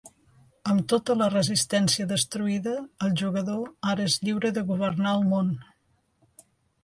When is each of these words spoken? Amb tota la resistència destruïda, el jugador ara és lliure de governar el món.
Amb 0.69 0.85
tota 0.93 1.15
la 1.17 1.25
resistència 1.33 2.07
destruïda, 2.11 2.73
el 3.07 3.13
jugador 3.21 3.69
ara 3.91 4.07
és 4.13 4.17
lliure 4.25 4.51
de 4.57 4.63
governar 4.73 5.11
el 5.19 5.27
món. 5.35 5.53